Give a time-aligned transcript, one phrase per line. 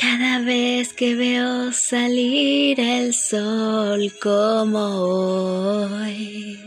[0.00, 6.60] Cada vez que veo salir el sol como hoy,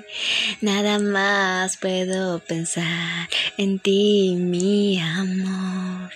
[0.60, 6.12] nada más puedo pensar en ti, mi amor.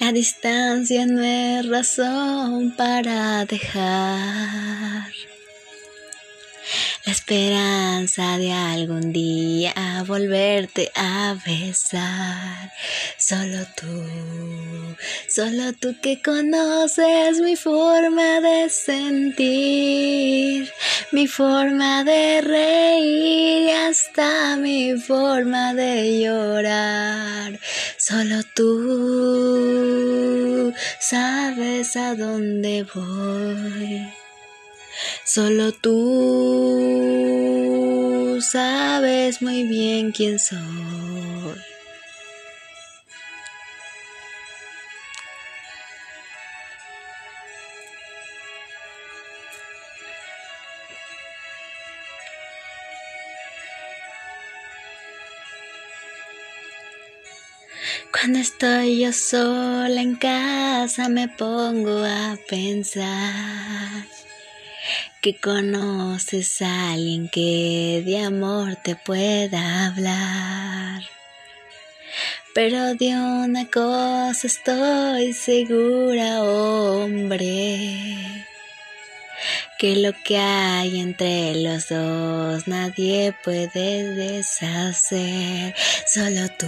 [0.00, 5.12] La distancia no es razón para dejar
[7.06, 9.72] la esperanza de algún día
[10.08, 12.72] volverte a besar.
[13.16, 13.86] Solo tú,
[15.28, 20.68] solo tú que conoces mi forma de sentir,
[21.12, 27.60] mi forma de reír y hasta mi forma de llorar.
[27.98, 34.25] Solo tú sabes a dónde voy.
[35.24, 35.96] Solo tú
[38.40, 40.58] sabes muy bien quién soy.
[58.12, 64.06] Cuando estoy yo sola en casa me pongo a pensar
[65.26, 71.02] que conoces a alguien que de amor te pueda hablar.
[72.54, 76.75] Pero de una cosa estoy segura, hombre
[79.78, 85.74] que lo que hay entre los dos nadie puede deshacer.
[86.06, 86.66] Solo tú,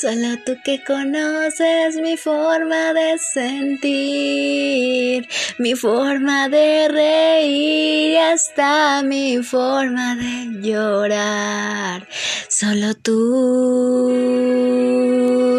[0.00, 9.42] solo tú que conoces mi forma de sentir, mi forma de reír y hasta mi
[9.42, 12.06] forma de llorar.
[12.48, 14.40] Solo tú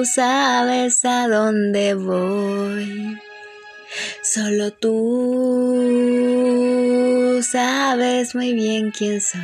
[0.05, 3.19] sabes a dónde voy.
[4.23, 5.40] Solo tú
[7.51, 9.41] sabes muy bien quién soy.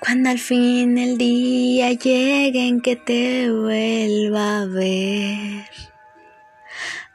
[0.00, 5.87] Cuando al fin el día llegue en que te vuelva a ver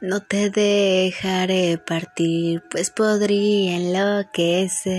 [0.00, 4.94] no te dejaré partir, pues podría enloquecer.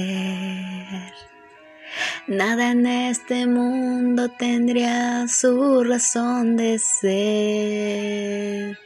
[2.28, 8.80] Nada en este mundo tendría su razón de ser.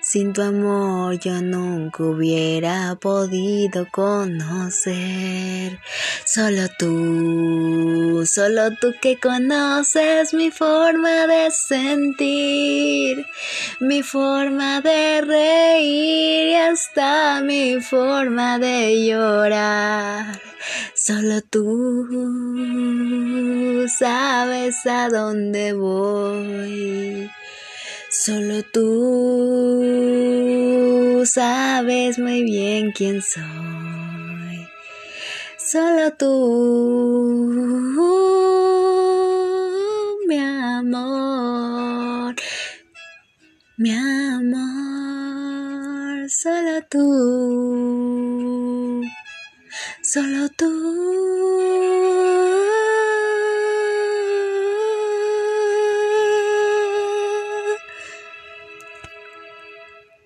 [0.00, 5.78] Sin tu amor yo nunca hubiera podido conocer.
[6.24, 13.26] Solo tú, solo tú que conoces mi forma de sentir,
[13.80, 15.20] mi forma de
[17.42, 20.40] mi forma de llorar.
[20.94, 22.06] Solo tú
[23.98, 27.30] sabes a dónde voy.
[28.10, 29.92] Solo tú
[31.24, 33.44] sabes muy bien quién soy.
[35.56, 37.77] Solo tú,
[46.40, 47.00] solo tú,
[50.02, 50.87] solo tú.